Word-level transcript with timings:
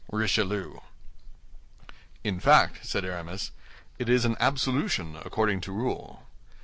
"RICHELIEU" 0.11 0.81
"In 2.23 2.39
fact," 2.39 2.83
said 2.87 3.05
Aramis, 3.05 3.51
"it 3.99 4.09
is 4.09 4.25
an 4.25 4.35
absolution 4.39 5.15
according 5.23 5.61
to 5.61 5.71
rule." 5.71 6.25